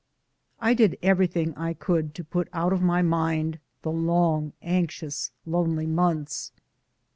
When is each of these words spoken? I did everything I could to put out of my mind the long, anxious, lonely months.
I 0.59 0.73
did 0.73 0.97
everything 1.03 1.53
I 1.55 1.75
could 1.75 2.15
to 2.15 2.23
put 2.23 2.47
out 2.53 2.73
of 2.73 2.81
my 2.81 3.03
mind 3.03 3.59
the 3.83 3.91
long, 3.91 4.51
anxious, 4.63 5.29
lonely 5.45 5.85
months. 5.85 6.51